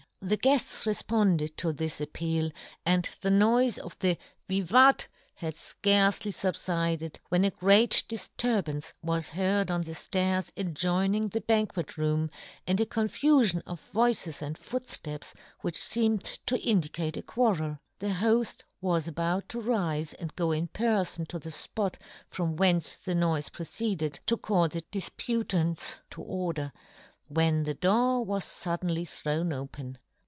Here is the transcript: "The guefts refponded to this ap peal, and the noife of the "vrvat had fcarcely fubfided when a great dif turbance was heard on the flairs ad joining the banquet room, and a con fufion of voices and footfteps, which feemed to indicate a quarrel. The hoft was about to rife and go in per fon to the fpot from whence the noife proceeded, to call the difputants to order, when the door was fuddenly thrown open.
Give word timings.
"The 0.31 0.37
guefts 0.37 0.85
refponded 0.85 1.55
to 1.57 1.73
this 1.73 1.99
ap 1.99 2.13
peal, 2.13 2.51
and 2.85 3.09
the 3.21 3.31
noife 3.31 3.79
of 3.79 3.97
the 3.97 4.19
"vrvat 4.47 5.07
had 5.33 5.55
fcarcely 5.55 6.31
fubfided 6.31 7.17
when 7.29 7.43
a 7.43 7.49
great 7.49 8.03
dif 8.07 8.29
turbance 8.37 8.93
was 9.01 9.29
heard 9.29 9.71
on 9.71 9.81
the 9.81 9.93
flairs 9.93 10.51
ad 10.55 10.75
joining 10.75 11.29
the 11.29 11.41
banquet 11.41 11.97
room, 11.97 12.29
and 12.67 12.79
a 12.79 12.85
con 12.85 13.07
fufion 13.07 13.63
of 13.65 13.81
voices 13.91 14.43
and 14.43 14.59
footfteps, 14.59 15.33
which 15.61 15.79
feemed 15.83 16.23
to 16.23 16.59
indicate 16.59 17.17
a 17.17 17.23
quarrel. 17.23 17.79
The 17.97 18.09
hoft 18.13 18.61
was 18.79 19.07
about 19.07 19.49
to 19.49 19.59
rife 19.59 20.13
and 20.19 20.35
go 20.35 20.51
in 20.51 20.67
per 20.67 21.03
fon 21.03 21.25
to 21.29 21.39
the 21.39 21.49
fpot 21.49 21.95
from 22.27 22.57
whence 22.57 22.93
the 22.93 23.15
noife 23.15 23.51
proceeded, 23.51 24.19
to 24.27 24.37
call 24.37 24.67
the 24.67 24.83
difputants 24.91 26.01
to 26.11 26.21
order, 26.21 26.71
when 27.27 27.63
the 27.63 27.73
door 27.73 28.23
was 28.23 28.45
fuddenly 28.45 29.05
thrown 29.05 29.51
open. 29.51 29.97